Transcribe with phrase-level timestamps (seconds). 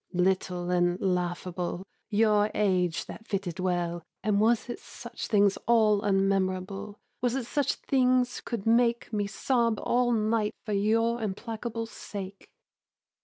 [0.13, 4.01] Little and laughable, Your age that fitted well.
[4.23, 9.79] And was it such things all unmemorable, Was it such things could make Me sob
[9.83, 12.49] all night for your implacable sake?